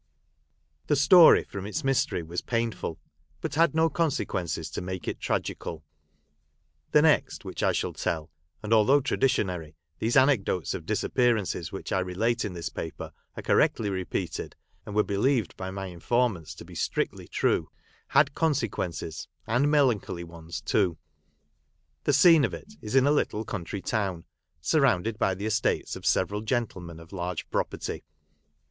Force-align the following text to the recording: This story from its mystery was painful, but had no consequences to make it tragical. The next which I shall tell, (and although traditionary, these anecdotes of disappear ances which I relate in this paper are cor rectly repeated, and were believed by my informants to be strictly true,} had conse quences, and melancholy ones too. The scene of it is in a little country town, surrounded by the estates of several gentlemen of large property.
This 0.87 0.99
story 0.99 1.43
from 1.43 1.67
its 1.67 1.83
mystery 1.83 2.23
was 2.23 2.41
painful, 2.41 2.97
but 3.39 3.53
had 3.53 3.75
no 3.75 3.87
consequences 3.87 4.71
to 4.71 4.81
make 4.81 5.07
it 5.07 5.19
tragical. 5.19 5.83
The 6.89 7.03
next 7.03 7.45
which 7.45 7.61
I 7.61 7.71
shall 7.71 7.93
tell, 7.93 8.31
(and 8.63 8.73
although 8.73 9.01
traditionary, 9.01 9.75
these 9.99 10.17
anecdotes 10.17 10.73
of 10.73 10.87
disappear 10.87 11.35
ances 11.35 11.71
which 11.71 11.91
I 11.91 11.99
relate 11.99 12.43
in 12.43 12.53
this 12.53 12.69
paper 12.69 13.13
are 13.37 13.43
cor 13.43 13.57
rectly 13.57 13.91
repeated, 13.91 14.55
and 14.87 14.95
were 14.95 15.03
believed 15.03 15.55
by 15.55 15.69
my 15.69 15.85
informants 15.85 16.55
to 16.55 16.65
be 16.65 16.73
strictly 16.73 17.27
true,} 17.27 17.69
had 18.07 18.33
conse 18.33 18.67
quences, 18.71 19.27
and 19.45 19.69
melancholy 19.69 20.23
ones 20.23 20.61
too. 20.61 20.97
The 22.05 22.13
scene 22.13 22.43
of 22.43 22.55
it 22.55 22.73
is 22.81 22.95
in 22.95 23.05
a 23.05 23.11
little 23.11 23.45
country 23.45 23.83
town, 23.83 24.25
surrounded 24.61 25.19
by 25.19 25.35
the 25.35 25.45
estates 25.45 25.95
of 25.95 26.07
several 26.07 26.41
gentlemen 26.41 26.99
of 26.99 27.13
large 27.13 27.47
property. 27.51 28.03